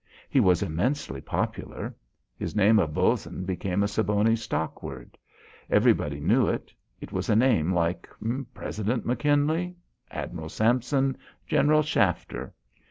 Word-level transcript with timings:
He 0.31 0.39
was 0.39 0.63
immensely 0.63 1.21
popular. 1.21 1.95
His 2.35 2.55
name 2.55 2.79
of 2.79 2.91
Bos'n 2.91 3.45
became 3.45 3.83
a 3.83 3.87
Siboney 3.87 4.35
stock 4.35 4.81
word. 4.81 5.15
Everybody 5.69 6.19
knew 6.19 6.47
it. 6.47 6.73
It 6.99 7.11
was 7.11 7.29
a 7.29 7.35
name 7.35 7.71
like 7.71 8.09
President 8.51 9.05
McKinley, 9.05 9.75
Admiral 10.09 10.49
Sampson, 10.49 11.15
General 11.45 11.83
Shafter. 11.83 12.51